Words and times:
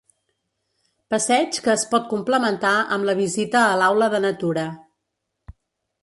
Passeig 1.13 1.57
que 1.65 1.69
es 1.73 1.83
pot 1.91 2.07
complementar 2.13 2.71
amb 2.95 3.07
la 3.09 3.15
visita 3.19 3.61
a 3.65 3.75
l'Aula 3.81 4.07
de 4.15 4.23
Natura. 4.25 4.63